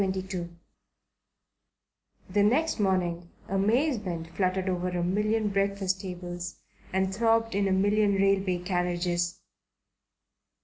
CHAPTER 0.03 0.19
XXII 0.21 0.49
THE 2.31 2.41
next 2.41 2.79
morning 2.79 3.29
amazement 3.47 4.29
fluttered 4.29 4.67
over 4.67 4.87
a 4.89 5.03
million 5.03 5.49
breakfast 5.49 6.01
tables 6.01 6.55
and 6.91 7.13
throbbed 7.13 7.53
in 7.53 7.67
a 7.67 7.71
million 7.71 8.15
railway 8.15 8.57
carriages. 8.57 9.41